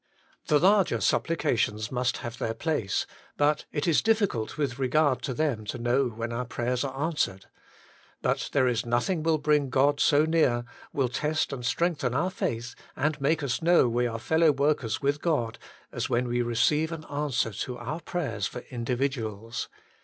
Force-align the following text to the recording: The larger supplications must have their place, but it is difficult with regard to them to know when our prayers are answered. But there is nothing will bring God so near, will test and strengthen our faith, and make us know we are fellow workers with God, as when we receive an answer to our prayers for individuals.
The 0.47 0.57
larger 0.57 0.99
supplications 0.99 1.91
must 1.91 2.17
have 2.25 2.39
their 2.39 2.55
place, 2.55 3.05
but 3.37 3.65
it 3.71 3.87
is 3.87 4.01
difficult 4.01 4.57
with 4.57 4.79
regard 4.79 5.21
to 5.21 5.33
them 5.35 5.63
to 5.65 5.77
know 5.77 6.07
when 6.07 6.33
our 6.33 6.43
prayers 6.43 6.83
are 6.83 7.05
answered. 7.05 7.45
But 8.23 8.49
there 8.51 8.67
is 8.67 8.83
nothing 8.83 9.21
will 9.21 9.37
bring 9.37 9.69
God 9.69 9.99
so 9.99 10.25
near, 10.25 10.65
will 10.91 11.07
test 11.07 11.53
and 11.53 11.63
strengthen 11.63 12.15
our 12.15 12.31
faith, 12.31 12.73
and 12.95 13.21
make 13.21 13.43
us 13.43 13.61
know 13.61 13.87
we 13.87 14.07
are 14.07 14.17
fellow 14.17 14.51
workers 14.51 15.03
with 15.03 15.21
God, 15.21 15.59
as 15.91 16.09
when 16.09 16.27
we 16.27 16.41
receive 16.41 16.91
an 16.91 17.05
answer 17.05 17.51
to 17.53 17.77
our 17.77 17.99
prayers 17.99 18.47
for 18.47 18.61
individuals. 18.71 19.69